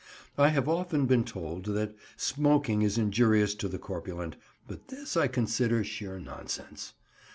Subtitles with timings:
[0.35, 4.35] I have often been told that smoking is injurious to the corpulent,
[4.67, 6.93] but this I consider sheer nonsense.